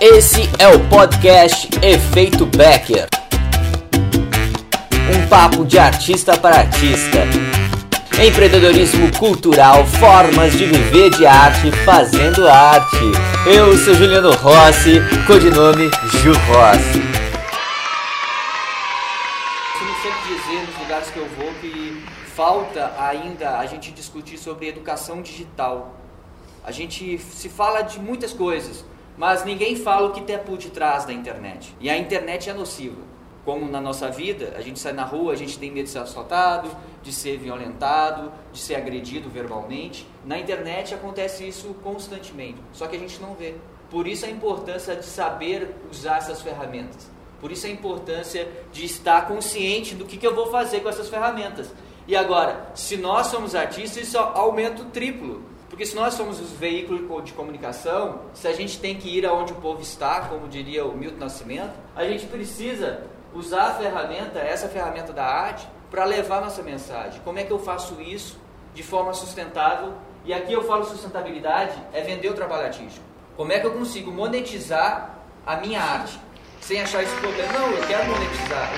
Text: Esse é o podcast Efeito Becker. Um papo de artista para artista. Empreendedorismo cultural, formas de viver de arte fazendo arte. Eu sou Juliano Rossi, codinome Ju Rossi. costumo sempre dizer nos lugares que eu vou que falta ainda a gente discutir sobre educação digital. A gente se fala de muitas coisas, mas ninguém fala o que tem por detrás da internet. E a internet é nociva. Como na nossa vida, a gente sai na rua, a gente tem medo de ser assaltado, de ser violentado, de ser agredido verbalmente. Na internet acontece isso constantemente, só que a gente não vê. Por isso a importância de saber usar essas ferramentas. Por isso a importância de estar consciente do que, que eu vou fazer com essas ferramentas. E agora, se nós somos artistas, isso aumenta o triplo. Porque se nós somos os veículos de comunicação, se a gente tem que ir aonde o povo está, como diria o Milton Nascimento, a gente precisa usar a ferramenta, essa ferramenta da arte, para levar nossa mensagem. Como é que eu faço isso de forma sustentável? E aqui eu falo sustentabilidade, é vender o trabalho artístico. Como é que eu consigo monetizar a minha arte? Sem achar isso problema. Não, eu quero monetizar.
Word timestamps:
Esse 0.00 0.42
é 0.58 0.66
o 0.66 0.88
podcast 0.88 1.68
Efeito 1.80 2.44
Becker. 2.46 3.06
Um 5.14 5.28
papo 5.28 5.64
de 5.64 5.78
artista 5.78 6.36
para 6.36 6.56
artista. 6.56 7.18
Empreendedorismo 8.20 9.10
cultural, 9.16 9.86
formas 9.86 10.52
de 10.52 10.66
viver 10.66 11.10
de 11.10 11.24
arte 11.24 11.70
fazendo 11.84 12.46
arte. 12.48 13.04
Eu 13.46 13.76
sou 13.78 13.94
Juliano 13.94 14.32
Rossi, 14.32 15.00
codinome 15.26 15.88
Ju 16.22 16.32
Rossi. 16.32 17.00
costumo 19.72 19.94
sempre 20.02 20.34
dizer 20.34 20.66
nos 20.66 20.78
lugares 20.80 21.10
que 21.10 21.18
eu 21.18 21.28
vou 21.38 21.52
que 21.60 22.04
falta 22.34 22.92
ainda 22.98 23.58
a 23.58 23.66
gente 23.66 23.92
discutir 23.92 24.38
sobre 24.38 24.68
educação 24.68 25.22
digital. 25.22 25.94
A 26.64 26.72
gente 26.72 27.18
se 27.18 27.48
fala 27.48 27.82
de 27.82 28.00
muitas 28.00 28.32
coisas, 28.32 28.84
mas 29.16 29.44
ninguém 29.44 29.76
fala 29.76 30.08
o 30.08 30.12
que 30.12 30.22
tem 30.22 30.38
por 30.38 30.58
detrás 30.58 31.04
da 31.04 31.12
internet. 31.12 31.74
E 31.80 31.88
a 31.88 31.96
internet 31.96 32.50
é 32.50 32.52
nociva. 32.52 33.00
Como 33.44 33.70
na 33.70 33.80
nossa 33.80 34.08
vida, 34.08 34.54
a 34.56 34.62
gente 34.62 34.78
sai 34.78 34.92
na 34.92 35.04
rua, 35.04 35.32
a 35.32 35.36
gente 35.36 35.58
tem 35.58 35.70
medo 35.70 35.84
de 35.84 35.90
ser 35.90 35.98
assaltado, 35.98 36.70
de 37.02 37.12
ser 37.12 37.36
violentado, 37.36 38.32
de 38.52 38.58
ser 38.58 38.74
agredido 38.74 39.28
verbalmente. 39.28 40.08
Na 40.24 40.38
internet 40.38 40.94
acontece 40.94 41.46
isso 41.46 41.74
constantemente, 41.82 42.58
só 42.72 42.86
que 42.86 42.96
a 42.96 42.98
gente 42.98 43.20
não 43.20 43.34
vê. 43.34 43.54
Por 43.90 44.08
isso 44.08 44.24
a 44.24 44.30
importância 44.30 44.96
de 44.96 45.04
saber 45.04 45.76
usar 45.90 46.16
essas 46.16 46.40
ferramentas. 46.40 47.10
Por 47.38 47.52
isso 47.52 47.66
a 47.66 47.70
importância 47.70 48.48
de 48.72 48.86
estar 48.86 49.28
consciente 49.28 49.94
do 49.94 50.06
que, 50.06 50.16
que 50.16 50.26
eu 50.26 50.34
vou 50.34 50.46
fazer 50.46 50.80
com 50.80 50.88
essas 50.88 51.10
ferramentas. 51.10 51.70
E 52.08 52.16
agora, 52.16 52.70
se 52.74 52.96
nós 52.96 53.26
somos 53.26 53.54
artistas, 53.54 54.08
isso 54.08 54.18
aumenta 54.18 54.82
o 54.82 54.86
triplo. 54.86 55.42
Porque 55.74 55.86
se 55.86 55.96
nós 55.96 56.14
somos 56.14 56.38
os 56.38 56.52
veículos 56.52 57.24
de 57.24 57.32
comunicação, 57.32 58.20
se 58.32 58.46
a 58.46 58.52
gente 58.52 58.78
tem 58.78 58.94
que 58.94 59.08
ir 59.08 59.26
aonde 59.26 59.52
o 59.52 59.56
povo 59.56 59.82
está, 59.82 60.20
como 60.20 60.46
diria 60.46 60.86
o 60.86 60.96
Milton 60.96 61.18
Nascimento, 61.18 61.72
a 61.96 62.04
gente 62.04 62.26
precisa 62.26 63.02
usar 63.34 63.64
a 63.64 63.74
ferramenta, 63.74 64.38
essa 64.38 64.68
ferramenta 64.68 65.12
da 65.12 65.24
arte, 65.24 65.66
para 65.90 66.04
levar 66.04 66.40
nossa 66.40 66.62
mensagem. 66.62 67.20
Como 67.24 67.40
é 67.40 67.42
que 67.42 67.50
eu 67.50 67.58
faço 67.58 68.00
isso 68.00 68.38
de 68.72 68.84
forma 68.84 69.12
sustentável? 69.12 69.94
E 70.24 70.32
aqui 70.32 70.52
eu 70.52 70.62
falo 70.62 70.84
sustentabilidade, 70.84 71.76
é 71.92 72.02
vender 72.02 72.28
o 72.28 72.34
trabalho 72.34 72.66
artístico. 72.66 73.04
Como 73.36 73.50
é 73.50 73.58
que 73.58 73.66
eu 73.66 73.72
consigo 73.72 74.12
monetizar 74.12 75.18
a 75.44 75.56
minha 75.56 75.82
arte? 75.82 76.20
Sem 76.60 76.80
achar 76.80 77.02
isso 77.02 77.16
problema. 77.16 77.52
Não, 77.52 77.72
eu 77.72 77.84
quero 77.88 78.06
monetizar. 78.12 78.70